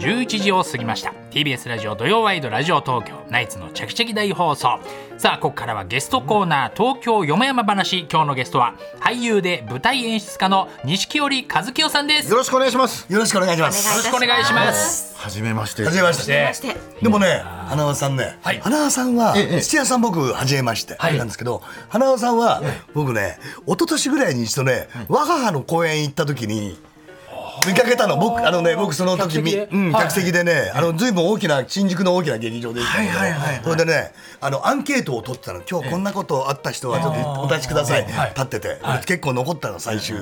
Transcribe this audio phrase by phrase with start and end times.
[0.00, 1.12] 11時を過ぎました。
[1.30, 4.80] TBS ラジオ土曜ワイドラジオ東京ナイツのチャキチャキ大放送。
[5.18, 8.06] さあここからはゲストコーナー東京よもやま話。
[8.10, 12.24] 今日のゲストは俳優で舞台演出家の錦織和清さんです。
[12.28, 13.12] よよろしくお願いします。
[13.12, 13.96] よろしくお願いします。
[13.98, 15.18] ろしくお願いします。
[15.18, 15.84] はじめまして。
[15.84, 16.44] はじめまして。
[16.46, 16.76] まして。
[17.02, 18.60] でもね、花輪さんね、はい。
[18.60, 21.18] 花輪さんは、ええ土屋さん僕、はじめまして、はい。
[21.18, 22.62] なんですけど、花輪さんは、
[22.94, 26.78] 僕ね、一昨年ぐらいに一度ね、我が母の公演行った時に、
[27.66, 29.68] 見かけたの、僕、あのね、僕その時み、客席で？
[29.72, 30.02] うん、はい。
[30.02, 40.20] 客席でね、あの、ずいぶん大きな、新宿の大きな劇場で行ったんだけど、それでね、あの、アンケートを取ってたの、今日こんなことあった人はちょっとお立ちください、立ってて、俺結構残ったの、最終。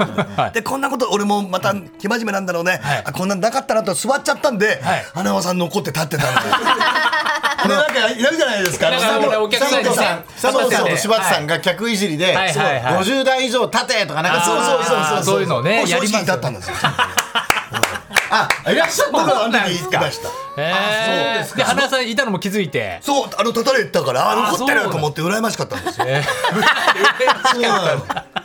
[0.52, 3.02] で、こんなこと、俺もまた、生真面目なんだろうね、はい。
[3.04, 5.04] あこんなんなかったなと座っちゃったんで、はい。
[5.14, 6.40] 花輪さん残って立ってたんで。
[7.62, 8.90] これなんかいるじゃないですか。
[8.90, 13.04] なんかこれお客さんに佐藤さん、と柴田さんがが客いじりで、はいはいはい。
[13.04, 15.24] 50代以上立てとかなんかそうそうそうそう。
[15.24, 16.76] そういうのねやりまだったんですよ。
[18.32, 20.28] あ、いらっしゃった僕はあの時言ってました。
[20.56, 23.00] えー、で花さんいたのも気づいて。
[23.02, 26.06] そう、あの、立たれてたから、あ、あ残ってるそうと思って羨ましかったんですよ。
[26.08, 26.22] え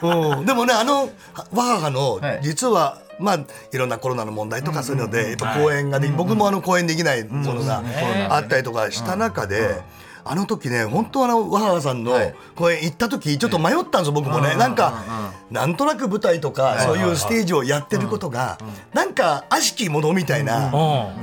[0.02, 1.10] うん、でもね、あの、
[1.54, 3.40] 我が母のはい、実は、まあ、
[3.72, 7.84] いろんなコロナの問題とかそういうので、やっぱ公演ができ、僕もあの公演できないものが
[8.30, 9.82] あったりとかした中で。
[10.28, 12.14] あの時ね、本当あの和原さんの
[12.56, 15.04] 公演行った時、ちょっと迷ったんですよ、僕もね、なんか。
[15.52, 18.58] なんとなく舞台とか、そういうステージをやってることが、
[18.92, 20.72] なんか悪しきものみたいな。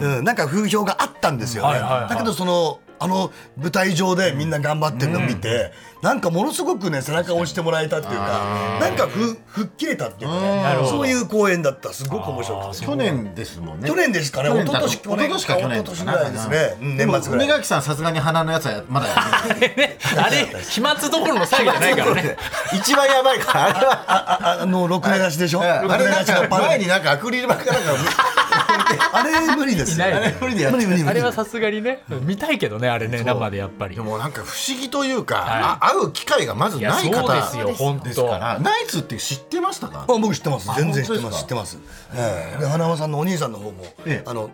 [0.01, 1.81] うん、なんか風評があったんですよね。
[1.81, 2.79] だけど、その。
[3.03, 5.73] あの舞台上でみんな頑張ってるのを見て、
[6.03, 12.87] なんかものすごくね背中を押してもらえたっていうかなんかふ吹っ切れたっていうかねそういう公演だったすごく面白くて。
[12.87, 13.89] 去年ですもんね。
[13.89, 16.77] 去年ですかね一昨年一昨年か去年ぐらいですね。
[16.81, 16.97] うん。
[16.97, 17.47] 年末ぐらい。
[17.47, 22.37] 梅垣さんさすがに鼻のやつはまだ あれ飛沫どころの最後じゃないからね。
[22.73, 24.05] 一番やばいから、あれは。
[24.07, 27.91] ああの6年出しでしょ？6あれなしの前になんかアクリル板かなんか
[29.13, 30.07] あれ無理ですよ。
[30.09, 30.77] いないあれ無理でやって。
[30.77, 31.11] 無理無理無理。
[31.11, 32.03] あれはさすがにね。
[32.23, 33.97] 見たいけどねあれね生でやっぱり。
[33.97, 35.63] でもなんか不思議というか、はい。
[35.63, 37.73] あ会う機会がまずない方そうですよ。
[37.75, 38.59] 本です当から。
[38.59, 40.03] ナイツって知ってましたか？
[40.03, 40.69] あ僕知ってます。
[40.77, 41.41] 全然知ってます。
[41.43, 41.79] 知ってます、
[42.15, 42.61] ええ。
[42.61, 44.23] で花輪さんのお兄さんの方も、ええ。
[44.27, 44.51] あの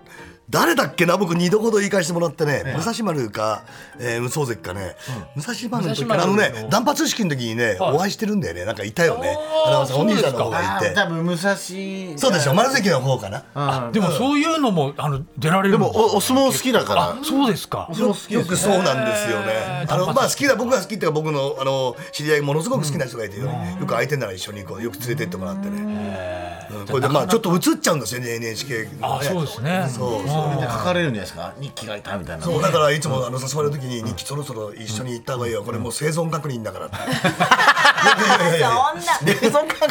[0.51, 1.17] 誰だっけな？
[1.19, 3.65] 僕二度ほど言い返してもらってね、武蔵丸か、
[3.99, 4.97] えー、無双関かね、
[5.37, 7.93] 武蔵丸の時あのね断髪式の時にね、はい。
[7.93, 8.65] お会いしてるんだよね。
[8.65, 9.37] なんかいたよね。
[9.39, 10.95] お兄さんの方がいて。
[10.95, 11.55] 多分武蔵。
[11.55, 12.55] そうでしょ。
[12.55, 13.45] 丸関の方かな。
[13.55, 17.03] あでもそういうのもあの出られるんですかおお相撲好きだから。
[17.11, 17.91] あそうですか。
[17.95, 19.87] よよくそうなんですよね。
[19.87, 20.57] あのまあ好きだ。
[20.57, 23.45] 僕が好きっていうか僕のあの知り合いものすごく好きな人がいてよ,、
[23.81, 26.48] よく相手なら一緒にこうよく連れてってもらってね。
[26.71, 29.87] うんこれでまあちょっと映っちゃうんですよね NHK のあそうですね。
[29.89, 30.29] そう。
[30.29, 30.63] そう。
[30.63, 31.55] 書かれるんじゃないですか？
[31.59, 32.45] 日記がいたみたいな。
[32.45, 36.97] そうだからいつもあの誘われる時に日記そろそろ一緒に行った方がいいよこれもう生存確認だからって。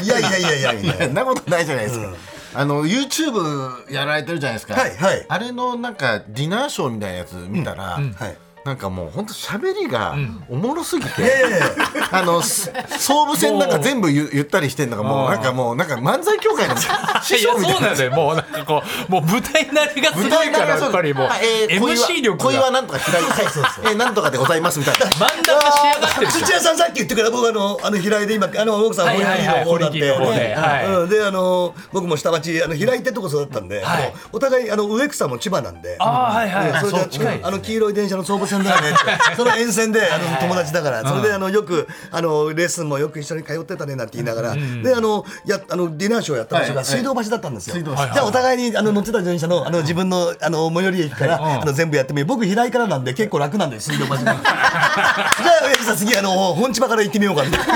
[0.04, 0.42] いやいやいやいやいや。
[0.42, 0.94] いやいやいやいや。
[1.06, 2.10] そんなことないじゃないですか、
[2.54, 5.26] あの YouTube やられてるじゃないですか、はいはい。
[5.28, 8.38] あれのなんかディナーショーみたいなやつ見たら、はい。
[8.68, 10.18] なんかもう本当喋りが
[10.50, 11.68] おもろすぎて、いやいやいや。
[12.12, 12.70] あのす
[13.00, 16.90] 総武線なんか全部言言ったりしてんのがもうなんかもうなんか漫才協会の い師
[17.46, 17.76] や匠みたいな。
[17.76, 18.12] そうなんだよ。
[18.12, 25.06] もうなんかこうもう舞台慣れがすごいからやっぱりもうあえー MC 力小岩がなんとか平井 えーなんとかでございますみたいな。
[25.26, 30.00] 漫談が仕上がってる土屋さんさっき言ってくれた僕あのあの平井で今あの奥さん堀井の方だって。
[30.00, 30.86] ではい。
[30.86, 31.10] うん。
[31.10, 33.84] であの僕も下町あの平井ってとこ育ったんで、
[34.32, 35.96] お互いあの植草も千葉なんで。
[36.00, 36.72] あーはいはい。
[36.72, 38.98] はいそれであの黄色い電車の総武線だよねって。
[39.36, 41.08] その沿線であの友達だから。
[41.08, 44.56] それであのよくあのレッスンもよく一緒に通ってたねなんて言いながら。
[44.56, 47.76] であのやあのディナーショーやった場所が水道橋だったんですよ。
[47.82, 52.26] じゃあお互いにあの乗ってた電車のあの自分のあの最寄り駅からあの全部やってみる。
[52.26, 54.26] 僕平井からなんで結構楽なんで水道橋に
[55.44, 57.76] じゃあ植草次あの本千葉から行ってみようかみたいな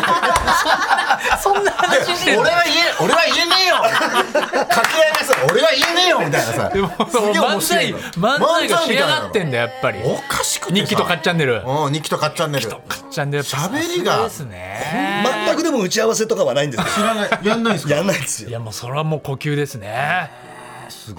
[1.42, 3.76] そんな話して俺は言え俺は言えねえよ。
[3.82, 6.70] 掛け合いがさ俺は言えねえよみたいなさ。
[6.70, 8.00] でもすげえ面漫いの。
[8.00, 10.00] 漫才が仕上がってんだよやっぱり。
[10.04, 10.82] おかしくてさ。
[10.82, 12.80] 日記とかっチャンネルうん日記とかっチャンネルかっ
[13.12, 15.26] ちゃんでやっぱ喋りがさすですね。
[15.46, 16.86] 全くでも打ち合わせとかはないんですよ。
[16.96, 17.30] 知らない。
[17.44, 18.50] やんないですかやんないですよ。
[18.50, 20.32] いやもうそれはもう呼吸ですね。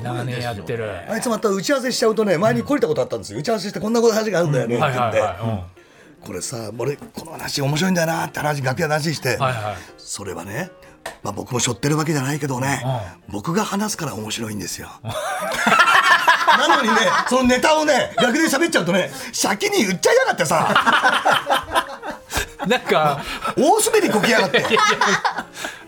[0.03, 0.91] 長年やってる。
[1.09, 3.39] あいつまた打ち合わせしちゃうとね前に懲りたことあったんですよ。
[3.39, 5.21] 打ち合わせしてこんなこと話があるんだよねってはい言って。
[5.21, 5.49] はいはい。
[5.49, 5.61] うん
[6.25, 9.77] これさ俺この話面白いんだよなって話楽屋で話して、はいはい。
[9.99, 10.71] それはね、
[11.23, 12.85] まあ、僕も背負ってるわけじゃないけどね、
[13.29, 14.89] 僕が話すから面白いんですよ。
[15.03, 16.95] なのにね
[17.29, 21.99] そのネタをね逆で喋っちゃうとね先に言っちゃいやがってさ。
[22.67, 23.21] なんか。
[23.57, 24.65] 大滑りこきやがって。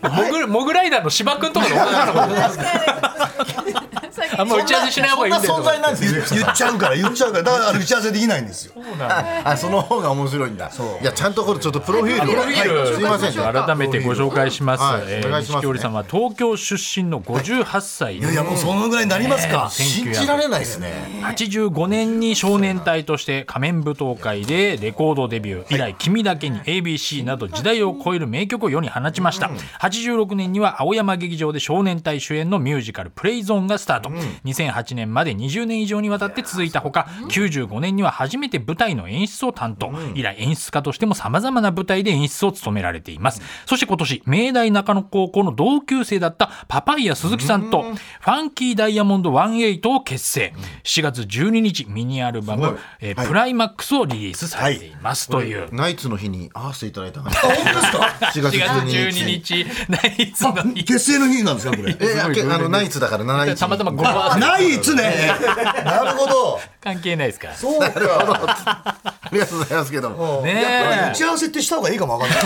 [0.01, 1.75] モグモグライダーの芝君とかの
[4.37, 5.53] あんま打ち合わせしない方がいいんだよ。
[5.55, 6.23] そんな存在なんですよ。
[6.31, 7.43] 言言っちゃうから言っちゃうから。
[7.43, 8.73] だからあの打ち合わせできないんですよ。
[9.43, 10.71] あその方が面白いんだ。
[11.01, 12.33] いやちゃんとこれちょっとプロフィールを。
[12.33, 13.65] プロフィール、はいすいません。
[13.65, 14.83] 改めてご紹介します。
[14.83, 15.67] はいえーお願いしますね。
[15.67, 18.17] 錦織さんは東京出身の58歳。
[18.19, 20.91] いやいやもうそのぐらいになりますか、信じられないですね。
[21.23, 29.49] 85年に少年隊として仮面舞踏会でレコードデビュー以来「君だけに ABC」など時代を超える名曲を世に放ちました。
[29.79, 34.09] 86年には青山劇場で少年隊主演のミュージカル「プレイゾーン」がスタート
[34.45, 39.91] 2008年まで20年以上にわたって続いたほか95年には初めて舞台の演出を担当。
[40.15, 43.41] 以来演出家としてもさまざまな舞台で演出を務められています。
[43.65, 50.53] そして今年明大中野高校の同級生だったパパイヤ鈴木さんとファンキーダイヤモンド18を結成。
[50.83, 55.67] 7月12日ミニアルバムすごい「えープライマックス」をリリースされていますという。
[55.73, 58.59] ナイツの日に合わせていただいたかな本当ですか？4月4月
[58.95, 60.83] 12 12日日ナイツの日。
[60.83, 61.95] 結成の日なんですかこれ？
[61.99, 65.31] えいやけあのナイツだから7日たまたま語呂合わせナイツね。
[65.85, 66.59] なるほど。
[66.81, 67.55] 関係ないですから。
[67.55, 67.85] そうか。
[67.95, 70.41] ありがとうございますけども。
[70.41, 72.39] ね打ち合わせってした方がいいかもわかんない。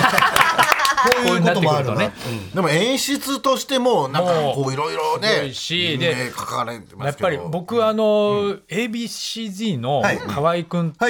[1.25, 2.11] こういうこともあるね。
[2.53, 10.17] でも演出としてもなんかこういろいろねいしでね書かれてまやっぱすけどり僕あの ABCZ のはい。
[10.17, 11.05] 河合君と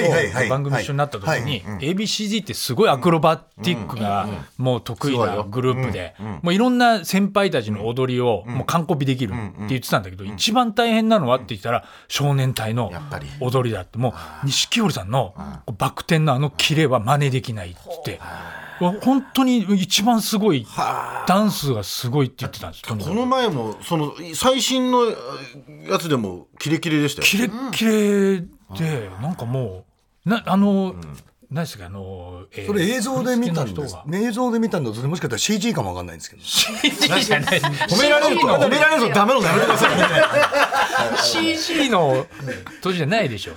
[0.48, 1.42] 番組一緒になった時はい。
[1.42, 12.92] に ABCZ ってすごいアクロバティックがもう得意なグループでもういろんな先輩たちの踊りをもう完コピできるって言ってたんだけど一番大変なのはって言ったら少年隊の
[13.40, 13.98] 踊りだって。
[13.98, 15.34] もう錦織さんの
[15.78, 17.74] バク転のあのキレは真似できないっ
[18.04, 18.20] て
[18.78, 20.66] 本当に一番すごい
[21.26, 25.06] ダンスがすごいって言ってたんですこの前もその最新の
[25.88, 27.26] やつでもキレキレでしたよ。
[27.26, 28.40] キレッキレ
[28.78, 29.84] で、なんかも
[30.24, 30.94] うなあの、
[31.50, 33.96] 何ですかあの、えーそれ映像で見たんです。
[34.12, 36.42] 映像で見たんだとそれもしかしたら CG かもわかんないんですけど。
[36.42, 37.60] CG じゃない。
[37.60, 41.18] 褒められると褒められるとダメなのやめてください。
[41.56, 42.24] CG の
[42.82, 43.52] 年じゃないでしょ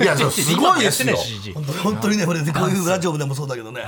[0.00, 1.16] いやそうすごいですよ。
[1.82, 3.82] 本当にね俺ねこういうラジオでもそうだけどね、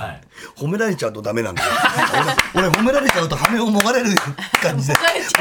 [0.57, 1.69] 褒められちゃうとダメなんだよ。
[2.55, 4.09] 俺俺褒められちゃうと羽をもがれる
[4.61, 4.95] 感じで。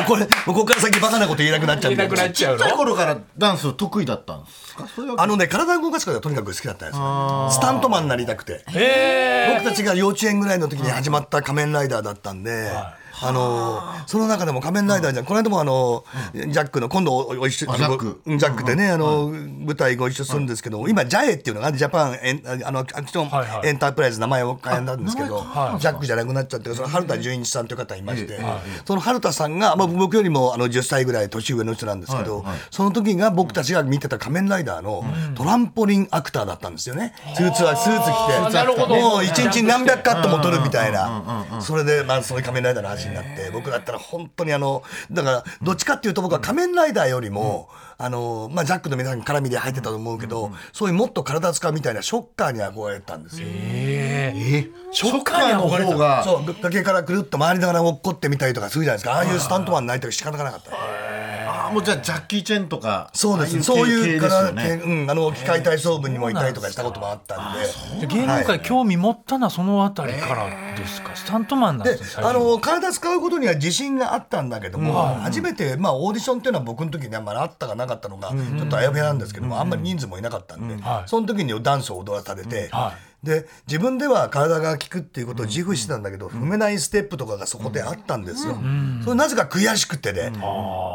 [0.06, 2.10] これここから先バカなこと言えなくなっちゃうんだよ。
[2.10, 4.86] ちっちゃい頃からダンス得意だったんですか？
[5.18, 7.50] あのね体を動かすことがとにかく好きだったんですよ。
[7.52, 8.64] スタントマンになりたくて。
[8.74, 12.70] え僕たちが幼稚園ぐらいの時に始まった仮面ライダーだったんで、
[13.20, 18.20] あのその中でも仮面ライダーじゃん、この間もあのジャックの今度おお一緒ジャック。
[18.26, 28.38] ジャックでね、あの舞台ご一緒するんですけど、今ジャエっていうのがジャパンエンあのアクションエンタープライズ名前を変えたんですけど、はいジャックじゃなくなっちゃってその春田純一さんという方いまして、
[28.84, 35.04] その春田さんが、まあ、僕よりもあの10歳ぐらい年上の人なんですけど、その時が僕たちが見てた仮面ライダーの
[35.34, 37.14] トランポリンアクターだったんですよね。
[37.34, 38.92] スーツはスーツ着て。
[38.92, 41.60] もう一日何百カットも撮るみたいな。
[41.60, 47.68] それでまあそういう仮面ライダーの話になって僕だったら本当にあのだからどっちかっていうと僕は仮面ライダーよりも
[48.02, 53.46] あのまあジャックの皆さん絡みで入ってたと思うけどそういうもっと体使うみたいなショッカーに憧れたんですよ。
[53.48, 55.68] ええショッカーの？
[55.68, 59.12] 方がそう崖からくるっと回りながら落っこってみたりとかするじゃないですか。
[59.14, 60.70] ああいうスタントマンになりたく仕方がなかった。
[60.74, 63.56] あもうじゃあジャッキー・チェンとかそうです。
[63.56, 65.02] ああそういう系から、ですよね。
[65.02, 68.06] うん、あの機械体操部にもいたりとかしたこともあったんで。
[68.06, 81.08] 芸能界興味持ったのはそのあたりからですか、スタントマンなんでですあの体使うことには自信があったんだけども、初めて、まあ、オーディションっていうのは僕の時にあんまりあったかなかったのが、ちょっとあやふやなんですけども、あんまり人数もいなかったんで、はい。
[81.08, 88.58] その時にダンスを踊らされて、はで自分では体が効くっていうことを自負してたんだけど、踏めないステップとかがそこであったんですよ。
[89.04, 90.32] それなぜか悔しくてね、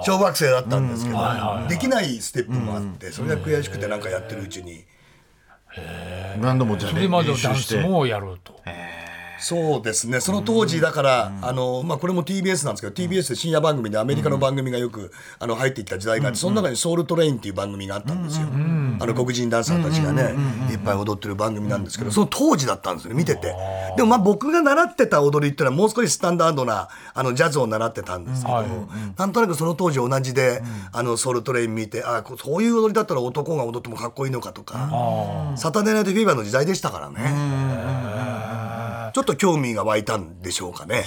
[0.04, 1.18] 小学生だったんですけど、
[1.70, 4.86] できないステップもあって、それが悔しくてなんかやってるうちに。
[6.42, 6.82] 何度も練
[7.36, 7.80] 習して。
[7.82, 8.62] もやろうと
[9.40, 10.20] そうですね。
[10.20, 18.48] その当時だから、あのまあ、これも TBS なんですけど、TBS で深夜番組でアメリカの番組がよく、あの入っていった時代があって、その中に「ソウルトレイン」っていう番組があったんですよ、
[19.00, 20.36] あの黒人ダンサーたちがね、
[20.72, 23.56] いっぱい踊ってる番組なんですけど、その当時だったんですよね見てて。
[23.96, 28.64] でもまあ僕が習ってた踊りっていうのはもう少しスタンダードなあのジャズを習ってたんですけど、
[29.18, 38.17] なんとなくその当時同じで、あのソウルトレイン見てあこそういう踊りだったら男が踊ってもかっこいいのかとか、サタデーナイトフィーバーの時代でしたからね。
[39.18, 41.04] ちょっと興味が湧いたんでしょうかね。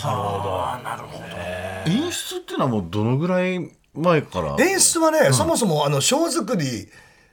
[1.86, 4.56] 演出っていうのはもうどのぐらい前から？
[4.58, 6.88] 演出はね、そもそもあのショー作り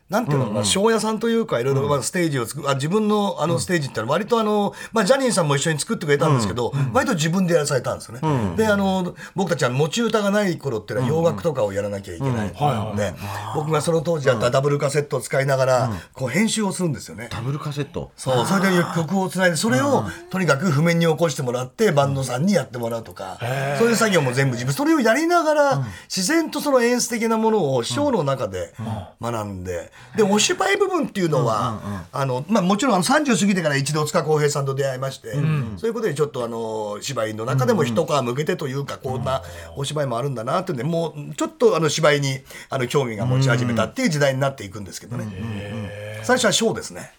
[0.09, 8.55] なんていうのかな、ショー屋さんというか、いろいろまあステージを作る、あ自分のあのステージってのは割とあの、まあジャニーさんも一緒に作ってくれたんですけど、割と自分でやらされたんですよね。
[8.55, 13.13] で、あの、僕たちは持ち歌がない頃っていうのは洋楽とかをやらなきゃいけないので、
[13.53, 17.27] 僕がその当時やったダブルカセットを使いながら、こう編集をするんですよね。
[17.29, 18.11] ダブルカセット？
[18.15, 23.37] そう、それで曲をつないで、それをとにかく譜面に起こしてもらって、バンドさんにやってもらうとか、
[23.77, 28.73] そういう作業も全部自分、それをやりながら、自然とその演出的なものをショーの中で
[29.21, 31.79] 学んで、で、お芝居部分っていうのは、
[32.11, 35.33] あの、まあもちろんあの30過ぎてから一度塚浩平さんと出会いまして、
[35.77, 39.43] そういうことでちょっとあの、芝居の中でも一皮向けてというか、こんな
[39.75, 42.39] お芝居もあるんだなってんで、もうちょっとあの芝居に
[42.69, 46.21] あの興味が持ち始めたっていう時代になっていくんですけどね。
[46.23, 47.11] 最初はショーですね。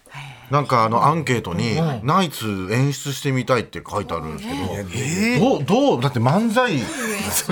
[0.50, 6.72] なんかあのアンケートに「ナイツ演出してみたい」って書いてあるんですけど、どうどうだって漫才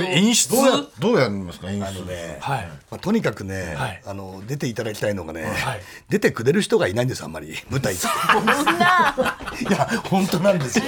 [0.06, 2.04] 演出どうやどうやるんですか演出。
[2.06, 2.68] ねはい。
[2.90, 4.02] まあ、とにかくね、はい。
[4.06, 5.80] あの出ていただきたいのがね、はい。
[6.08, 7.54] 出てくれる人がいないんですあんまり。
[7.70, 8.06] 舞台って
[9.64, 10.84] いや本当なんですよ。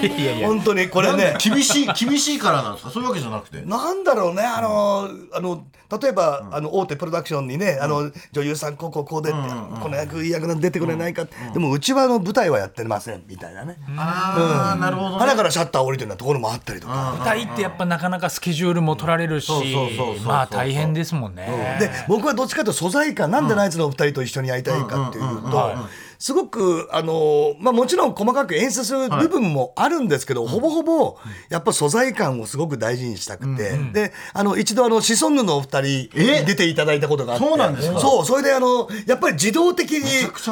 [0.47, 1.35] 本当にこれね。
[1.43, 2.91] 厳しい厳しいからなんですか？
[2.91, 3.63] そういうわけじゃなくて。
[3.63, 5.65] なんだろうねあのあの
[6.01, 9.39] 例えば、あの大手プロダクションにね、あの女優さんこうこうこうでって、
[9.81, 11.25] この役いい役なんで出てくれないか、
[11.55, 13.77] でもうちはあの舞台はやってませんみたいなね。
[13.97, 21.79] ああなるほど花からシャッター降りてるようなところもあったりとか、舞台ってやっぱなかなかスケジュールも取られるしそうそうそうそうまあ大変ですもんね。
[21.81, 25.77] で僕はどっちかというと素材感なんでナイツのお二人と一緒にやりたいかっていうと
[26.19, 31.17] すごくあの、まあ、もちろん細かく演出する部分もあるんですけど、ほぼほぼ
[31.49, 36.45] やっぱ素材感をすごく大事にしたくて、であの一度あのシソンヌのお二人にえ？
[36.45, 37.45] 出ていただいたことがあって。
[37.47, 38.01] そうなんですか？
[38.01, 38.25] そう。
[38.25, 40.03] それであのやっぱり自動的に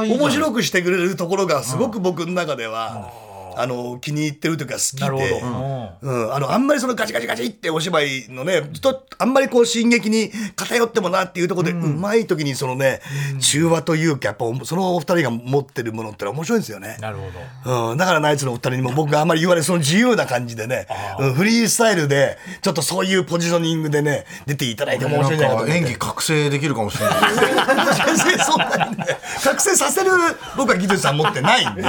[0.08, 3.25] 面白くしてくれるところがすごく僕の中では。
[3.56, 5.96] あの気に入ってるというか好きで、ほど。
[6.02, 13.00] うん、あのあんまりそのガチガチガチってお芝居のねちょっとあんまりこう進撃に偏ってもなっていうところで、うまい時にそのね、
[13.40, 16.96] 中和というかやっぱそのお二人が持ってるものってのは面白いんですよね。
[17.00, 17.22] なるほ
[17.64, 17.90] ど。
[17.90, 20.86] うん、だからナイツのお二人にも僕があんまり言われその自由な感じでね、
[21.18, 27.16] うん、フリースタイルでちょっとそういうポジショニングでね出ていただいても面白いんじゃないかと演技覚醒できるかもしれない。
[28.44, 29.06] そんなにね
[29.42, 30.10] 覚醒させる
[30.56, 31.82] 僕は技術は持ってないんで。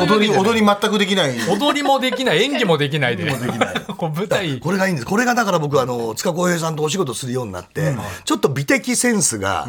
[0.00, 1.36] 踊り踊り全くできない。
[1.48, 3.30] 踊りもできない演技もできないで。
[3.96, 4.58] こう舞台。
[4.58, 5.06] これがいいんです。
[5.06, 9.68] これがだから僕はあの塚浩平さんとお仕事するようになって、ちょっと美的センスが、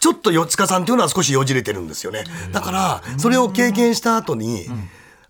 [0.00, 2.24] ちょっと四塚さんというのは少しよじれてるんですよね。
[2.52, 4.66] だからそれを経験した後に、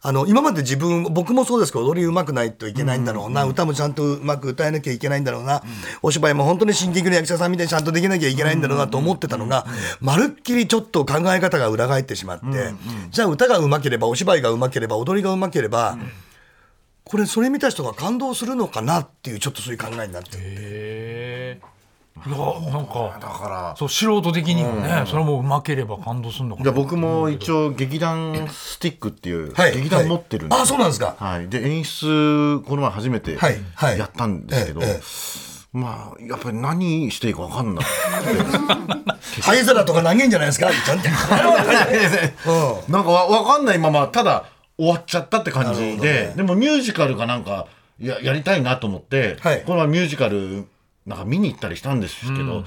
[0.06, 5.62] あの今まで自分僕もそうですけど踊りうまくないといけないんだろうな、歌もちゃんとうまく歌えなきゃいけないんだろうな、
[6.02, 9.66] お芝居も本当に新劇の役者さんみたいにちゃんとできなきゃいけないんだろうなと思ってたのが、
[10.02, 12.44] まるっきりちょっと考え方が裏返ってしまって、
[13.12, 15.96] じゃあ歌がうまければお芝居がうまければ踊りがうまければ、
[17.04, 20.36] これそれ見た人が感動するのかなっていうちょっとそういう考えになって。
[20.36, 21.73] るへえ
[22.26, 23.74] いやなんかだから。
[23.76, 26.70] そう素人的にもね、それもうまければ感動するのかな。
[26.70, 29.74] 僕も一応劇団スティックっていうはい。
[29.74, 31.16] 劇団持ってるんですあそうなんですか。
[31.18, 33.56] はい、で演出この前初めてはい。
[33.74, 33.98] はい。
[33.98, 35.00] やったんですけど、えええ
[35.74, 37.84] まあやっぱり何していいか分かんない
[39.42, 41.08] 灰皿とか投げんじゃないですかちゃんと
[42.88, 44.44] なんかわ分かんないままただ
[44.78, 47.66] 終わっちゃったって感じで、でもミュージカルがなんか
[48.00, 49.62] ややりたいなと思って、はい。
[49.62, 50.66] この前ミュージカル
[51.06, 52.64] なんか見に行ったりしたんですけど、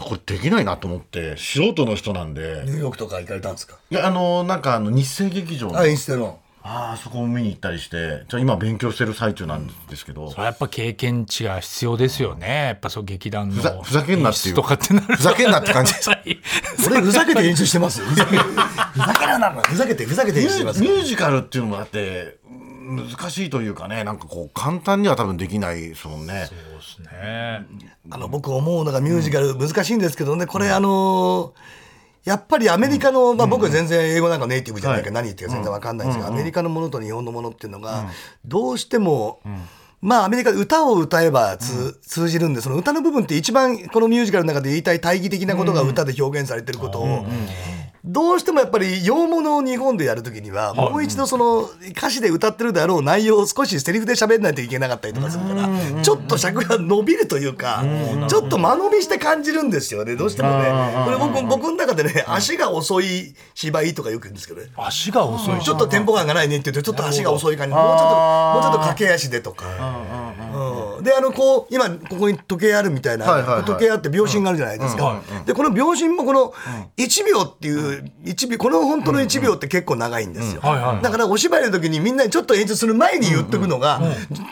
[0.00, 2.62] これできないなと思って素人の人なんで。
[2.64, 3.76] ニューヨークとか行かれたんですか？
[3.90, 6.40] いやあのなんかあの日生劇場の、あインステの。
[6.68, 12.48] ああそこも見に行ったりしてじゃあ今勉強してる最中なんですけど、それはやっぱ経験値が必要ですよね。
[12.48, 14.54] やっぱそう劇団のふざふざけんなっていう。
[14.54, 15.92] 演出とかってなるふざけんなって感じ。
[15.94, 16.10] です
[16.88, 18.06] 俺ふざけて演出してますよ。
[18.06, 18.42] ふざけふ
[18.98, 26.46] ざけるなふざけてふざけて演出してますミュージカルっていうのもだって難しいというかねなんかこう簡単には多分できないですもんね。
[26.48, 27.66] そうですね。
[28.10, 30.46] あの僕思うのがミュージカル難しいんですけどね。
[30.46, 31.54] これあの
[32.24, 38.10] やっぱりアメリカの、まあ、僕は全然英語なんかネイティブじゃないから何言ってるか全然わかんないんですが、アメリカのものと日本のものっていうのが
[38.44, 39.40] どうしても、
[40.00, 47.24] まあアメリカで歌を歌えばつ、通じるんでその歌の部分って一番このミュージカルの中で言いたい大義的なことが歌で表現されてることを、
[48.06, 55.68] どうしてもやっぱり洋物を日本でやるときには、もう一度その歌詞で歌ってるであろう内容を少しセリフで喋んないといけなかったりとかするから、
[56.02, 57.84] ちょっと尺が伸びるというか、
[58.28, 60.72] ちょっと間延びして感じるんですよね、どうしてもね。
[61.04, 64.68] これ僕僕の中でね、足が遅い芝居とかよく言うんですけどね。
[64.76, 65.60] 足が遅い。
[65.60, 67.74] ちょっとテンポ感がないねって言うとちょっと足が遅い感じ。
[67.74, 69.66] もうちょっともうちょっと駆け足でとか、
[70.10, 70.15] うん
[71.06, 76.52] であのこう今ここに時計あるみたいな、はいはいはい時計あって秒針があるじゃないですか、でこの秒針もこの
[76.96, 84.00] 1秒っていう1秒この本当の1秒って結構長いんですよ、だからお芝居の時にみんなにちょっと演出する前に言ってくのが、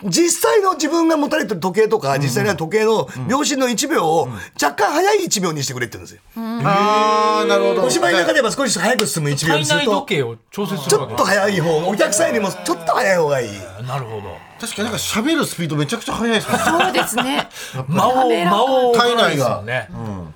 [0.04, 4.28] 実際の自分が持たれてる時計とか実際には時計の秒針の1秒を
[4.62, 7.84] 若干早い1秒にしてくれって言うんですよ、ああなるほど。
[7.84, 13.48] お芝居の中では少し早く進む1秒にすると時計を調節すちょっと早い方お客さんよりもちょっと早い方がいい
[13.86, 14.36] なるほど。
[14.60, 16.58] 確かになんか喋るスピードめちゃくちゃ速いですね。
[16.58, 17.48] そうですね。
[17.88, 19.62] 間を間を体内が。
[19.62, 19.88] ね。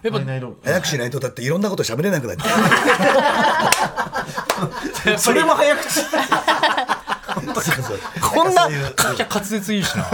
[0.03, 0.21] やっぱ
[0.65, 2.47] 早くしないとだっていろんなこと喋れなくなっちゃ
[5.15, 5.19] う。
[5.19, 6.01] それも早口。
[8.21, 8.69] こんな。
[8.69, 10.11] 滑舌いいしな。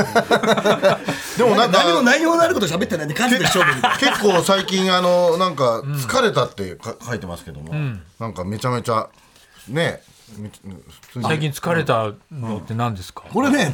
[1.37, 1.79] でもなんか。
[1.79, 7.73] 何も内容のあること喋ってないんで感じて勝負 結構最近あのなんか疲れたってか書いてますけども、
[8.19, 9.09] なんかめちゃめちゃ
[9.69, 10.03] ね
[11.23, 13.25] 最近疲れたのって何ですか？
[13.31, 13.73] これね、はい。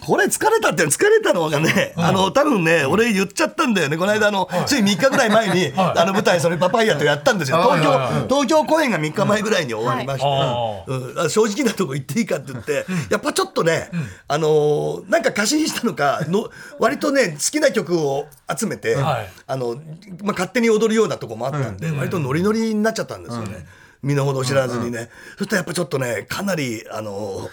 [0.00, 3.96] これ疲れたって疲れたのがね、あの多分ね、俺言っちゃったんだよね。
[3.96, 7.60] この間あの、つい3日ぐらい前に、あの舞台それパパイヤとやったんですよ。
[7.62, 11.18] 東京、東京公演が3日前ぐらいに終わりまして、はうん。
[11.18, 13.90] あ正直なとこ言っていいかって言って、やっぱちょっとね、
[14.28, 18.26] あのーなんか過信したのかの割とね好きな曲を
[18.56, 19.28] 集めて、はい。
[19.48, 19.74] あの
[20.22, 23.66] まあ勝手に踊るようなとこもあったんで、割とノリノリになっちゃったんですよね。
[24.02, 27.48] 身の程知らずにね、そしたらやっぱちょっとねかなりあの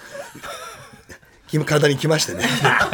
[1.65, 2.43] 体にきましてね。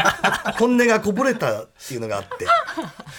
[0.60, 2.46] 本音がこぼれたっていうのがあって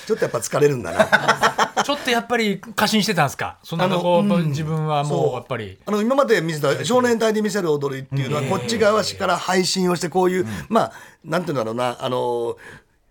[0.06, 1.72] ちょっとやっぱ疲れるんだな。
[1.82, 3.58] ちょっとやっぱり過信してたんですか？
[3.64, 5.78] そんなこう自分はもうやっぱり。
[5.84, 10.92] あの今まで見せた少年隊で見せる踊りっていうのはこっち側から配信をしてこういう、まあ
[11.24, 12.56] なんていうんだろうなあの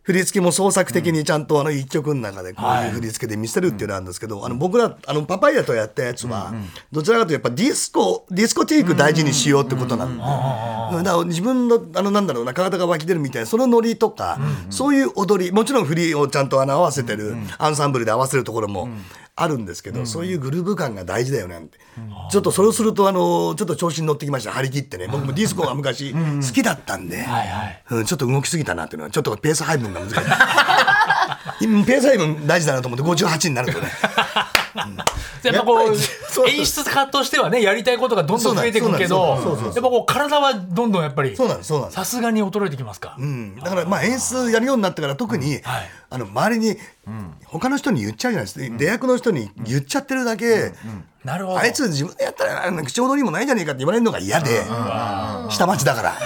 [0.03, 6.53] 振り付けも創作的にちゃんとあの一曲の中でこういう振り付けで見せるっていうのなんですけど、あの僕らあのパパイヤとやったやつは
[6.91, 14.39] どちらかというとやっぱディスコディスコティーク大事にしようってことなんで、だから自分のあのなんだろうな体が湧き出るみたいなそのノリとか、
[14.69, 18.89] そういう踊りもちろん振りをちゃんとあの合わせてる、アンサンブルで合わせるところも
[19.41, 21.79] あるんですけど、そういうグルーヴ感が大事だよねって、
[22.29, 24.51] ちょっとそれをするとあのちょっと調子に乗ってきました。
[24.51, 25.07] 張り切ってね。
[25.07, 27.83] 僕もディスコが昔好きだったんで、はいはい。
[27.91, 30.15] うん、ちょっと動きすぎたなっていうのはちょっとペース配分が難しい。
[31.61, 33.87] 今 ペース配分大事だなと思って58になるとね。
[34.75, 35.10] う
[35.43, 35.97] やっぱり
[36.29, 43.15] そう演出家としてはねやりたいことがどんどん増えていくけどやっぱこう体はどんどんやっぱりさすがに衰えてきますか。
[43.17, 45.89] うん、だからまあ演出やるようになってから特に、はい。
[46.13, 46.77] あの周りに、
[47.45, 50.73] 他の人に言っちゃうじゃないですか、出役の人に言っちゃってるだけ、
[51.23, 51.59] なるほど。
[51.59, 54.61] あいつ自分でやったら口踊りもないじゃねえかって言われるのが嫌で、
[55.49, 56.17] 下町だから。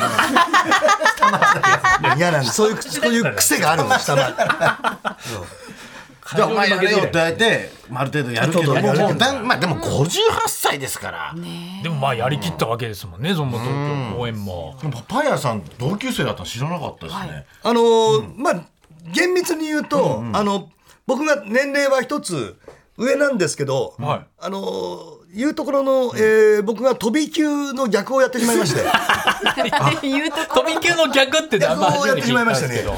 [2.17, 2.49] 嫌なんで。
[2.49, 4.33] そういうそういう癖があるの下町。
[6.33, 8.63] じゃあお前やれよって言われてある程度やるけど。
[8.63, 10.11] そうそうもうだまあでも58
[10.47, 11.35] 歳ですから、
[11.83, 13.65] でもまあやりきったわけですもんねその東
[14.11, 14.75] 京公演も。
[14.91, 18.65] パパイヤさん同級生だったの知らなかったですね、あのーまあ
[19.13, 20.69] 厳密に言うと、あの
[21.05, 22.57] 僕が年齢は一つ
[22.97, 24.25] 上なんですけど、はい。
[24.39, 28.81] あのーいうところの、えー僕が飛び級の逆をやってしまいまして。
[30.01, 32.91] 言うとこ飛び級の逆ってあんま初めて聞いたんですけど。
[32.91, 32.97] や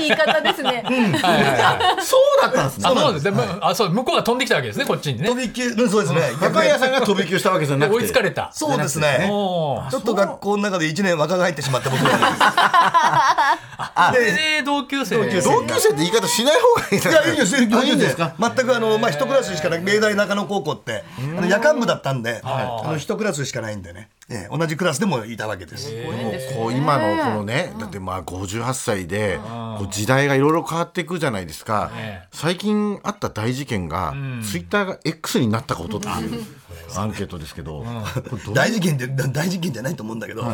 [0.00, 0.68] いい言い方ですね。
[0.68, 2.04] はいはいはい。
[2.04, 2.84] そうだったんですね。
[2.86, 5.28] あそうですあそう向こうが飛んできたわけですねこっちにね。
[5.28, 6.20] 飛び級、うんそうですね。
[6.38, 7.96] パパイヤさんが飛び級したわけじゃなくて。
[7.96, 8.50] 追いつかれた。
[8.52, 9.24] そうですね。
[9.26, 12.08] ちょっと学校の中で1年若返ってしまった僕は。
[12.08, 13.47] それで同
[14.12, 14.62] 級生。
[14.62, 18.34] 同級生同級生って言い方しない方がいいいや、いいですよ、あいいんですか？
[18.38, 21.04] 全くあの、まあ、一クラスしかない、明大中野高校って、
[21.36, 25.90] あの夜間部だったんで、あの一クラスしかないんでね、ええ同じクラスでもいたわけです。
[26.54, 29.38] こう今のこのねだってまあ58歳で
[29.78, 31.90] こう時代がいろいろ変わっていくじゃないですか。
[31.96, 32.28] ええ。
[32.32, 36.42] 最近あった大事件がツイッターが X になったことっていう
[36.94, 37.84] アンケートですけど
[38.52, 40.44] 大事件でだ大事件じゃないと思うんだけど、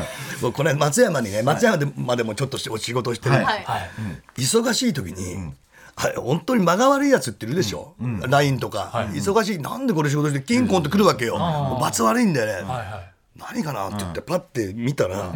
[0.40, 3.44] 僕これ松山にね松山でまでもちょっとしお仕事をしてる、はい。
[3.44, 3.64] はい。
[3.64, 3.90] はい
[4.36, 5.52] 忙しい時に、
[5.96, 7.94] あれ本当に間が悪いやつっているでしょ、
[8.28, 9.58] LINE とか、忙しい。
[9.58, 15.32] なんでこれ仕事して金婚って来るわけよ、もう罰悪いんだよね、はいはい何かなって言ってパッて見たら、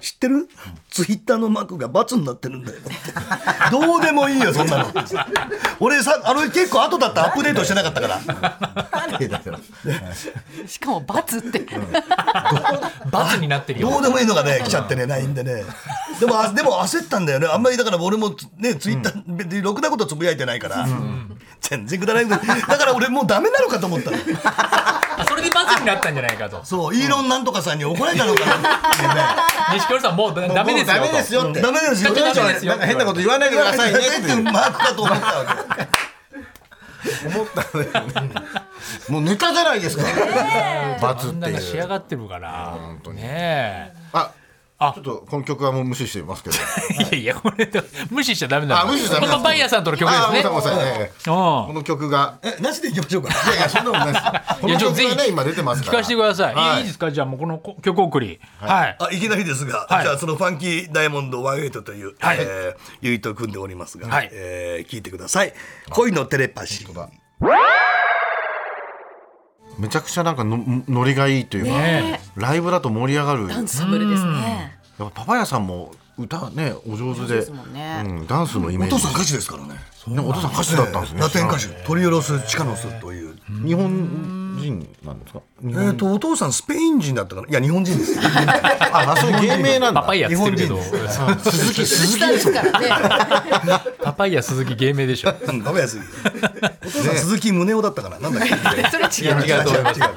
[0.00, 0.48] 知ってる？
[0.90, 2.78] ツイッターのマークが×になってるんだよ
[3.72, 4.92] どうでもいいよそんなの。
[5.80, 7.26] 俺さあの結構後だった。
[7.26, 8.20] アップデートしてなかったから。
[10.66, 11.66] しかも罰って。
[13.10, 13.90] 罰になってるよ。
[13.90, 15.64] どうでもいいのがね来ちゃってね LINE でね。
[16.20, 17.48] でもあでも焦ったんだよね。
[17.50, 20.86] あんまりだから俺もねツイッター別にろくなことつぶやいてないから、
[21.60, 22.40] 全然くだらない。
[22.40, 24.16] だから俺もうダメなのかと思ったの。
[24.44, 26.64] あそれで罰になったんじゃないかと。
[26.64, 28.76] そうイーロンなんとかさんに怒られたのかな。
[28.76, 29.22] っていうね
[29.74, 35.44] 錦織さんもうだダメですよダメですよってダメですよなんか変なこと言わないでくださいねってマークかと思ったわ
[35.76, 36.08] け
[37.28, 38.30] 思ったね
[39.08, 40.04] もうネタじゃないですか
[41.00, 43.92] 罰っていう上がってるから本当ねえ。
[44.12, 44.32] あ
[44.78, 44.92] あ。
[44.94, 46.56] ちょっとこの曲はもう無視してますけど。
[47.10, 47.12] い。
[47.12, 47.68] やいやこれ
[48.10, 48.82] 無視しちゃダメだ。
[48.82, 50.24] あ無視しちゃダメこのパン屋さんとの曲ですね。
[50.24, 52.38] あごめんなさいごめんなさいええこうんの曲が。
[52.42, 53.28] えなしでいきましょうか？
[53.28, 54.24] いやいやそんなことないです。
[54.62, 55.98] この曲がね今出てますから。
[55.98, 56.80] 聞かせてください、はい。
[56.80, 57.10] い、いですか？
[57.10, 58.40] じゃあもうこの曲送り。
[58.60, 60.02] はい、あいきなりですが、はい。
[60.04, 62.38] じゃあそのファンキーダイヤモンド18という、はい。
[62.40, 64.28] えーユニットを組んでおりますが、はい。
[64.32, 65.52] えー聞いてください。
[65.90, 66.94] 恋のテレパシー。
[66.94, 67.08] だ
[69.78, 72.20] めちゃくちゃなんかのノリがいいというか、ね。
[72.36, 73.48] ライブだと盛り上がる。
[73.48, 74.76] ダンサブルですね。
[74.98, 78.02] やっぱパパヤさんも歌ねお上手でね。
[78.04, 78.96] うん、ダンスのイメージ。
[78.96, 79.74] お父さん歌手ですからね。
[80.08, 81.20] ねお父さん歌手だったんですね。
[81.20, 81.68] ラテン歌手。
[81.86, 85.40] トリオロス・チカノスという、日本人なんですか？
[85.60, 87.48] 日え本ー、とお父さんスペイン人だったかな？
[87.48, 88.22] いや日本人ですよ。
[88.24, 90.00] ああそういう芸名なんだ。
[90.02, 90.76] パパイヤっつってるけど。
[90.76, 90.82] 日
[91.50, 92.26] 鈴木鈴木。
[92.26, 92.88] ですからね。
[94.02, 95.34] パパイヤ鈴木芸名でしょ。
[95.48, 98.18] うんバカ安いお父さん鈴木宗男だったかな？
[98.18, 98.54] なんだっけ？
[98.90, 99.42] それ違う。
[99.44, 100.08] 違うと思います、は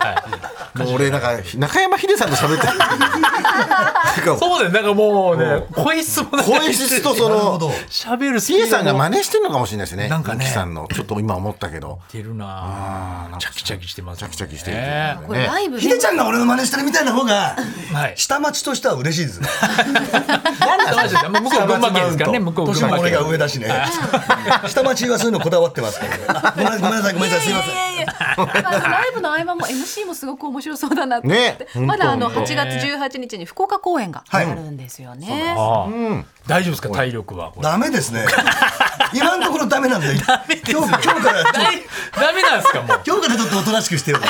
[0.75, 0.79] い。
[0.79, 2.73] もう俺なんか中山秀さんと喋ってる。
[4.37, 4.71] そうだよ。
[4.71, 10.07] なんかもうね、声質もね声質とその喋るスピピエさんが真似してるのかもしれないですね。
[10.07, 10.45] なんかね。
[10.45, 10.87] さんの。
[10.93, 11.99] ちょっと今思ったけど。
[12.13, 17.55] 似てるなチャキチャキしてますキチャキしてるねこれライブでヒデちゃんが俺の真似してるみたいな方が
[17.93, 18.13] はい。
[18.17, 19.47] 下町としては嬉しいですね。
[21.31, 22.39] 向こう群馬県ですからね。
[22.39, 23.69] 向こう群年も俺が上だしね。
[24.67, 26.23] 下町はそういうのこだわってますからね。
[26.27, 35.55] あごめんごめんなさいごめんなさいすいませんライブの合間も MC もすごく面白そうだなって、ねまだあの本当8月18日に福岡公演があるんですよね。
[35.57, 36.23] ああ。
[36.47, 36.89] 大丈夫ですか？
[36.89, 37.51] 体力は。
[37.61, 38.25] ダメですね。
[39.13, 40.13] 今のところダメなんだよ。
[40.13, 42.81] 今日今日からダダメなんですか？
[42.81, 43.01] もう。
[43.05, 44.25] 今日からちょっとおとなしくしてるか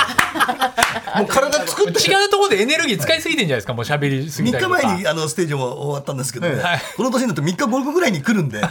[1.14, 2.00] らもう体作って。
[2.02, 3.74] 違うところでエネルギー使いすぎてんじゃないですか？
[3.74, 4.80] もう喋りすぎた3りとか。
[4.80, 6.62] 日前にあのステージも終わったんですけど、ね。
[6.62, 6.82] はい。
[6.98, 8.62] この年になって3日5日ぐらいに来るんで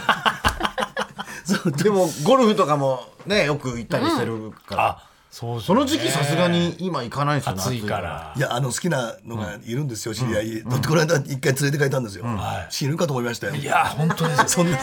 [1.83, 8.33] でもゴルフとかもねよく行ったりしてるから、あそうその時期さすがに今行かないですよね暑いから。
[8.35, 12.25] いやあの好きなのがいるんですよ知り合い、この間一回連れて帰ったんですよ、
[12.69, 13.55] 死ぬかと思いましたよ。
[13.55, 14.47] いや本当ですよ。
[14.49, 14.77] そんな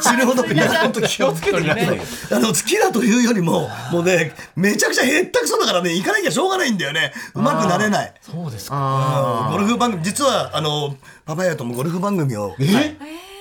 [0.00, 0.56] 死ぬほどい。
[0.56, 2.00] や本当気をつけてくださいね
[2.30, 7.12] あの好きだというよりももうねめちゃくちゃへったくそだからね行かなきゃしょうがないんだよね。
[7.34, 8.14] うまくなれない。
[8.20, 9.48] そうですか。
[9.50, 10.94] ゴルフ番組実はあの
[11.26, 12.96] パパヤともゴルフ番組をえ？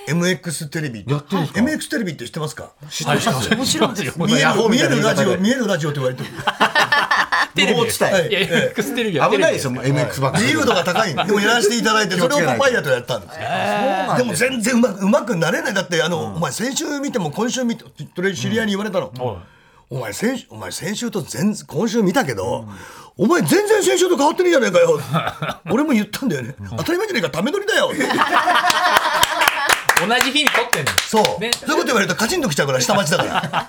[0.07, 1.03] MX テレビ。
[1.07, 2.71] やってるんですか？MX テレビって知ってますか？
[2.89, 3.49] 知ってます。
[3.55, 4.13] 面白いですよ。
[4.27, 6.29] 見える見えるラジオ見えるラジオって言われてる。
[7.55, 7.79] テレビ。
[7.79, 8.33] 無法地帯い。
[8.33, 8.39] や
[8.71, 11.15] MX テレビは危ないですよ MX ばっかり自由度が高い。
[11.15, 14.17] でもやらせていただいてそれをパパイヤとやったんですよ。
[14.17, 15.73] でも全然うまうまくなれない。
[15.73, 17.83] だってあの、お前先週見ても今週見て
[18.15, 19.37] それ知り合いに言われたの、はい
[19.89, 22.67] お前先週お前先週と全今週見たけど、
[23.15, 24.99] お前全然先週と変わってねえじゃねえかよ。
[25.71, 27.29] 俺も言ったんだよね、当たり前じゃねえか。
[27.29, 27.93] ため撮りだよ
[30.05, 30.91] 同じ日に撮ってんの。
[31.07, 31.51] そう、ね。
[31.53, 33.67] そういうこと言われるとカチンときちゃうから下町だから。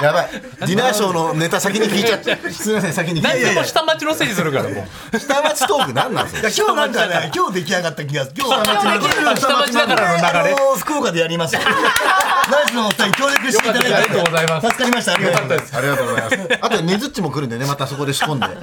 [0.02, 0.30] やばい。
[0.32, 2.36] ディナーショーのネタ先に聞いちゃって。
[2.52, 5.18] すみません先に聞い何でも下町のせいにするからもう。
[5.18, 7.30] 下町トーク何なんですかいや今日なんかね。
[7.34, 11.56] 今日出来上がった気がする今日下町だ下町だからの流れ福岡でやります
[12.48, 13.94] ナイスのお二人協力していただいて。
[13.94, 15.12] ありがとうございます助かりました。
[15.12, 15.76] ありがとうございます。
[15.76, 16.58] ありがとうございます。
[16.62, 18.54] あとねずっちも来るんでねまたそこで仕込んで、 ね、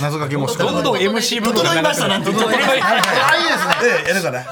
[0.00, 0.72] 謎かけも仕込んで。
[0.72, 2.68] どんどん MC 部分整いましたなんて整いました。
[2.68, 3.02] はいはい
[3.84, 4.44] ええやるかな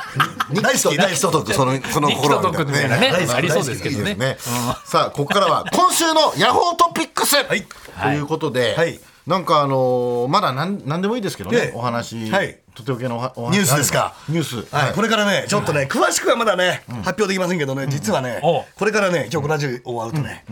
[0.62, 1.52] 大好き大好き。
[1.52, 4.36] そのその日記とトークみたいなね大好きありそうですけどねね。
[4.84, 7.64] さあ、ここからは今週のヤホートピックス、い
[8.02, 20.44] ということで、はいなんかあのーまだなんなんでもいいですけどね、ええお話、はいとっておきのニュースですかニュース、はい、これからね、ちょっとね、詳しくはまだね、発表できませんけどね、実はねこれからね、今日ラジオ終わるとね、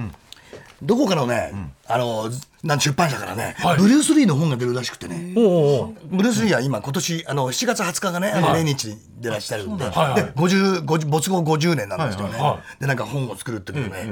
[0.83, 1.53] どこかのね、
[1.87, 2.31] あの、
[2.62, 3.79] なん出版社からね、はい。
[3.79, 5.41] ブルース・リーの本が出るらしくてね、ブ
[6.23, 12.35] ルース・リーは今、今年あの7月20日がね、命日に出らっしゃるんで、ではいはい50 50没後50年なんですよね。
[12.35, 12.61] はいは。
[12.81, 14.05] で、なんか本を作るってことでね、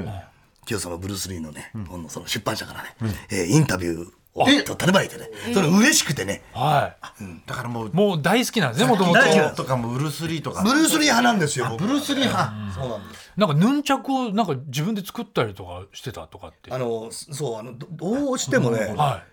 [0.69, 2.95] 今日そのブルース・リーのね、本のその出版社からね、
[3.29, 7.23] えーインタビューをえと頼まれてね、それ嬉しくてね、はい。
[7.45, 9.55] だからもうもう大好きなんですねもともと大好き。
[9.55, 11.85] とかもブルース・リーとかブルース・リー派なんですよ、僕。
[11.85, 13.31] ブルース・リー派、そうなんです。
[13.35, 16.71] なんかヌンチャクをなんか自分で作ったりとかしてたとかって？
[16.71, 19.23] あのそうあのどどうしてもね、は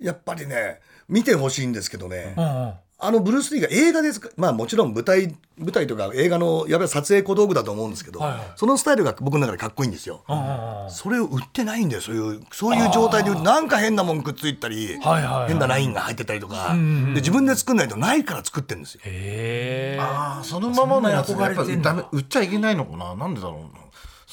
[0.00, 0.04] い。
[0.06, 4.28] やっぱりね見てほしいんですけどね、うんうんあのブルース・リーが映画ですか？
[4.36, 8.40] まあもちろん舞台舞台とか映画のやべ撮影小道具だと思うんですけど、はいはい。
[8.56, 10.24] そのスタイルが僕の中でかっこいいんですよ。
[10.88, 12.02] それを売ってないんだよ。
[12.02, 15.48] そういうそういう状態で売ってなんか変なもんくっついたり、はいはいはい。
[15.48, 19.00] 変なラインが入ってたりとか、んうんで自分で作んないとないから作ってるんですよ。
[19.04, 21.62] へえああそのままのやつがやっぱ
[22.10, 23.14] 売っちゃいけないのかな？
[23.14, 23.87] なんでだろうな？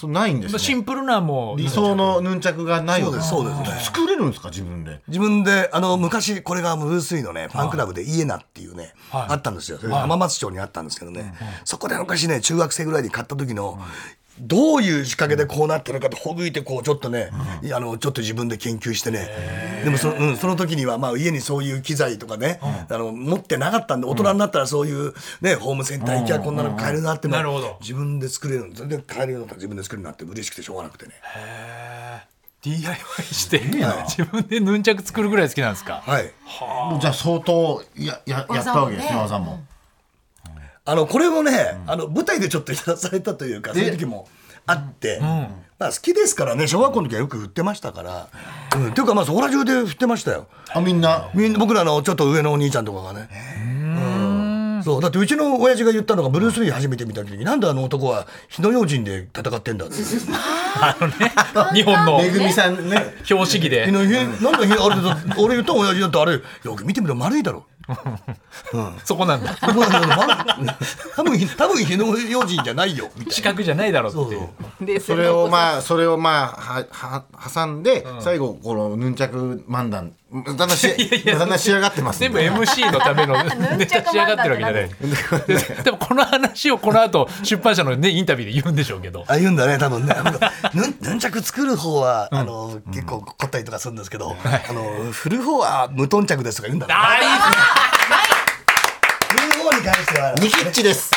[0.06, 0.60] そうないんですね。
[0.60, 3.30] シンプルなもう理想のヌンチャクがないそうです。
[3.30, 3.68] そうですね。
[3.82, 5.02] 作れるんですか自分で？
[5.08, 5.70] 自分で。
[5.74, 9.26] あの昔これがブルース・リーのねファンクラブでイエナっていうね、はい。
[9.30, 9.78] あったんですよ。
[9.78, 13.80] それ浜松町にあったんですけどね、そこで昔ね中学生ぐらいに買った時の、
[14.40, 17.30] どういう仕掛けでこうなってるかとほぐいてこうちょっとね、
[17.74, 19.82] あのちょっと自分で研究してね。
[19.84, 27.78] でもそ,、うん、その時にはまあ家にそういう機材とかね、あの持ってなかったんで大人になったらそういう、ね、ホームセンター行きゃこんなの買えるなってのはなるほど。
[27.80, 28.74] 自分で作れるの。
[28.74, 31.14] 全然買えるようになったら自分で作れるようになって嬉しくてしょうがなくてね
[32.62, 32.98] DIY
[33.32, 36.02] して自分でヌンチャク作るぐらい好きなんですか？
[36.04, 36.32] はい。
[37.00, 39.16] じゃあ相当やややったわけですね。
[39.16, 39.64] 技も。
[40.88, 44.28] あのこれもね、あの舞台でちょっとやらされたというかそういう時も
[44.68, 48.28] あって、まあ、好きですからね小学校の時はよく振ってましたから、
[48.76, 50.48] うん、っていうかまあそこら中で振ってましたよ。
[50.74, 51.32] あみんな？
[51.34, 53.30] みんな僕らのちょっと上のお兄ちゃんとかがね。
[53.66, 54.82] うん。
[54.84, 55.02] そう。
[55.02, 59.96] だってうちの親父が言ったのがブルース・リー初めて見た時になんであの男は火の用心で戦ってんだって。
[60.80, 61.16] あのね。
[61.74, 63.16] 日本のめぐみさんね。
[63.24, 63.86] 標識で。
[63.88, 67.66] 火の火なんで火あれだ俺言った親父だってあれよく見てみると丸いだろ
[69.04, 69.56] そこなんだ。
[69.56, 74.38] 多分多分火の用心じゃないよみたい四角じゃないだろうってい
[74.84, 76.48] うでそれをまあそれをまあ
[76.82, 80.88] はは挟んで最後このヌンチャク漫談だんだんし
[81.26, 82.42] だんだん仕上がってますんで。
[82.42, 83.42] 全部 MC のための
[83.78, 84.90] ネタ仕上がってるわけじゃない。
[85.48, 89.24] ででもこの話をこの後出版社のねインタビューで言うんでしょうけど。
[89.28, 90.16] あ言うんだね多分ね。
[90.74, 97.26] ヌンヌンチャク作る方は、あの結構凝ったりとかするんですけど、あの振る方は無頓着ですとか言うんだねああいい
[99.30, 100.34] 振る方に関しては。
[100.40, 101.12] ニキッチです。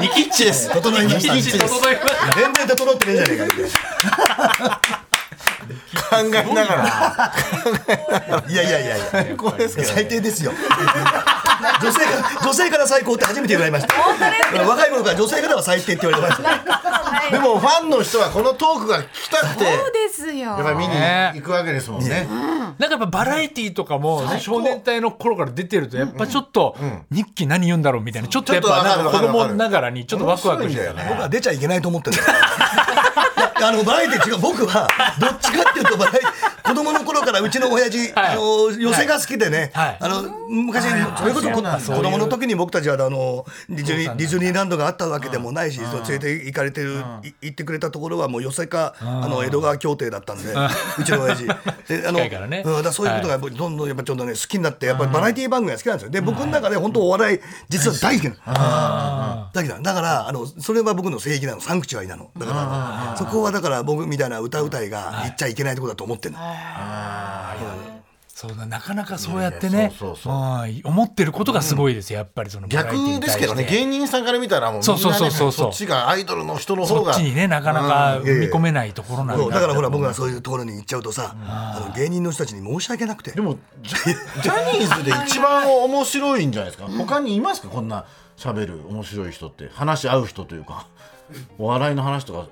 [0.00, 0.70] ニキッチです。
[0.70, 1.34] 整いました。
[1.34, 2.34] ニキッチです整いました。
[2.36, 3.70] 全然整ってねえじゃねえかみたい
[6.10, 6.82] 考えながら。
[6.84, 8.44] な。
[8.48, 9.06] いやいやいやいや。
[9.10, 10.52] 最高ですけどね最低ですよ。
[11.80, 13.94] 女性から女性から最高って初めて言われました。
[14.66, 17.30] 若い頃から女性からは最低って言われました。
[17.30, 19.64] でもファンの人はこのトークが聞きたくて。
[19.64, 20.50] そうですよ。
[20.50, 22.28] やっぱり見に行くわけですもんね。
[22.78, 26.76] なんかやっぱバラエティーとかも少年隊の頃から出てるとやっぱちょっと
[27.10, 28.68] 日記何言うんだろうみたいなちょっとやっぱ
[29.10, 31.06] 子供ながらにちょっとワクワクしてたね。
[31.08, 32.16] 僕は出ちゃいけないと思ってる。
[33.56, 34.38] あのバラエティー違う。
[34.40, 36.20] 僕はどっちかっていうとバラエ
[36.74, 38.32] 子供の頃からうちの親父、 はい。
[38.32, 39.96] あの寄せが好きでね、はい。
[40.00, 50.52] あの昔それこそこ子供の時に僕たちはあのディズニーディズニーランドがあったわけでもないし、そう連れて行かれてる、い行ってくれたところはもう寄せかあの江戸川協定だったんで、
[50.98, 51.46] うちの親父。
[51.46, 56.10] であのうんだからそういうことがどんどんやっぱちょっとね好きになってやっぱりバラエティー番組が好きなんですよ。
[56.10, 59.50] で僕の中で本当お笑い実は大好きなの。
[59.52, 59.82] 大好きなの。
[59.82, 61.60] だからあのそれは僕の聖域なの。
[61.60, 62.30] サンクチュアリなの。
[62.36, 66.40] だからそこはだから僕みたいな歌うたいが言っちゃいけないところだと思ってるの
[68.36, 69.92] そうだなかなかそうやってね
[70.84, 75.52] 思ってることがすごいですよやっぱりその逆ですけどね芸人さんから見たらもうそうそうそうそう。
[75.52, 77.12] そっちがアイドルの人のそ方が。
[77.12, 78.26] っちにねなかなかうん。
[78.26, 78.42] いやいや。
[78.44, 83.30] 踏み込めないところなんそうだからほら僕僕がそういうところに行っちゃうとさあの芸人の人たちに申し訳なくて。
[83.30, 86.88] でもジャニーズで一番面白いんじゃないですか？
[86.90, 87.68] 他にいますか？
[87.68, 88.04] こんな
[88.36, 89.70] 喋る面白い人って。
[89.72, 90.88] 話し合う人というか。
[91.58, 92.46] お笑いの話とかあ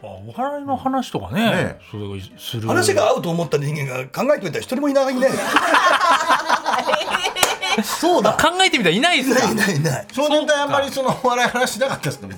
[0.00, 2.68] お笑いの話とかねねそれをする。
[2.68, 5.26] 話が合うと思った人間が考えてみたら一人もいないね
[7.82, 8.32] そうだ。
[8.34, 9.50] 考えてみたらいないですか？
[9.50, 10.06] いないいない。
[10.12, 12.36] 少年隊あんまりそのお笑い話しなかったですかね、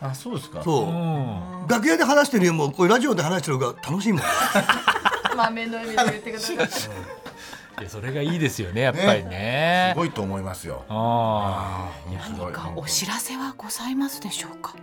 [0.00, 0.62] あそうですか。
[0.62, 1.70] そう。
[1.70, 4.22] 楽屋で話してるよりもこういうラジオで話してる方が楽しいもん。
[5.36, 6.56] 豆の意味で言ってください。
[6.56, 9.92] いやそれがいいですよねやっぱりね。
[9.94, 10.84] すごいと思いますよ。
[10.88, 12.52] あ面白い。
[12.52, 14.74] かお知らせはございますでしょうか？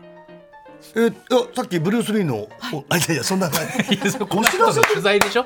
[0.95, 2.49] えあさっきブルース・リーの、お
[2.89, 5.45] あいやいやそんなこの後の取材でしょ？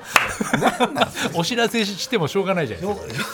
[1.34, 3.26] お知らせしてもしょうがないじゃないですか。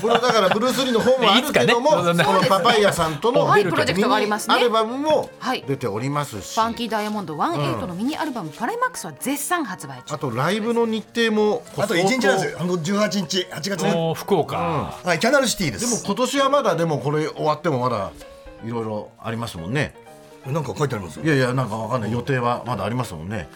[0.00, 3.64] これはだからブルース・リーの本はあるけども、ねこのパパイヤさんとのはい。
[3.64, 4.54] プロジェクトがありますね。
[4.54, 5.64] ミニアルバムもはい。
[5.66, 10.14] 出ておりますし、ファンキーダイヤモンド18のミニアルバム「パライマックス」は絶賛発売中。
[10.14, 12.58] あとライブの日程もあと1日なんですよ。
[12.60, 13.46] あの18日。
[13.50, 13.92] 8月ね。
[13.92, 14.56] もう福岡。
[15.04, 18.10] はいキャナルシティでですも今年はまだでもこれ終わってもまだ
[18.64, 19.94] いろいろありますもんね
[20.46, 21.20] なんか書いてあります？
[21.20, 22.12] いやいやなんかわかんない。
[22.12, 23.48] 予定はまだありますもんね。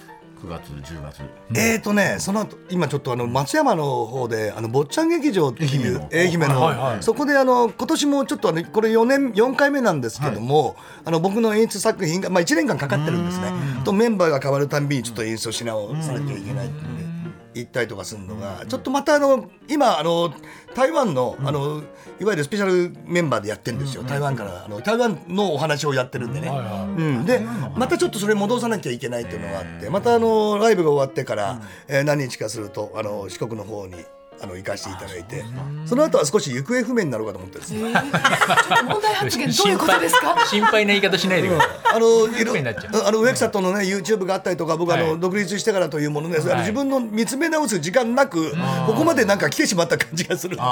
[0.42, 1.22] 9月10月。
[1.58, 13.50] えーとね、その後今ちょっとあの松山の方であの坊ちゃん劇場っていう愛媛の、はいはいそこであの今年もちょっとあのこれ4年4回目なんですけども、あの僕の演出作品がまあ1年間かかってるんですね。
[13.84, 16.70] とメンバーが変わるたんびにちょっと演出をし直さなきゃいけないっ
[17.54, 20.34] ていったりとかするのがちょっとまたあの今あの
[20.76, 21.82] 台湾のあの
[22.20, 24.02] いわゆるスペシャルメンバーでやってるんですよ。
[24.02, 27.40] 台湾からあの台湾のお話をやってるんでね、うん、で
[27.74, 33.96] またちょっとそれ戻さなきゃいけないっていうのがあってまたあのライブが終わってから、えー何日かするとあの四国の方に
[34.40, 35.44] あの行かせていただいて。
[35.86, 37.80] その後は少し行方不明になろうかと思ってですね。
[37.82, 37.92] 問
[39.00, 40.36] 題発言どういうことですか？
[40.46, 41.70] 心配な言い方しないでください。
[41.94, 42.52] あのいろ
[43.06, 45.20] あのウェクサットのね YouTube があったりとか僕あの、はい。
[45.20, 48.52] 独立してからというもので、あのはい自分の見つめ直す時間なく
[48.86, 50.68] ここまでなんか来てしまった感じがするんで、は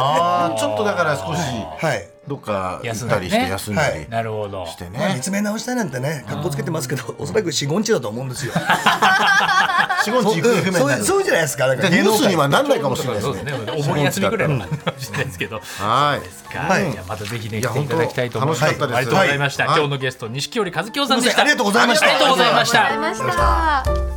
[0.51, 1.39] ああちょっとだから少し。
[1.39, 4.09] い、どっか行ったりして休休んだりはい。
[4.09, 4.67] なるほど。
[4.67, 8.53] してまあ見ねつめ直したいなんてね格好つけてますけどおそらく四五日だと思うんですよ。
[10.07, 11.05] 四五日行方不明になる。
[11.05, 11.67] そうじゃないですか。
[11.67, 13.53] なんかニュースにはななんないかもしれないですね。
[13.53, 13.59] ね。
[13.79, 15.61] お盆休みぐらいの感じかもしれないですけど。
[15.61, 16.21] はい。
[16.21, 16.93] ですか、はい。
[16.93, 18.65] じゃあまたぜひね来ていただきたいと思います。
[18.65, 18.97] 本当楽しかったです。
[18.97, 19.65] ありがとうございました。
[19.67, 19.77] はい。
[19.77, 21.43] 今日のゲスト錦織和樹さんでした。
[21.43, 22.07] ありがとうございました。
[22.07, 22.87] ありがとうございました。
[22.87, 24.15] ありがとうございました。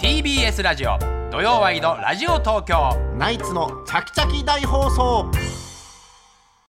[0.00, 0.98] TBS ラジオ
[1.30, 2.96] 土曜ワイドラジオ東京。
[3.18, 5.67] ナイツのチャキチャキ大放送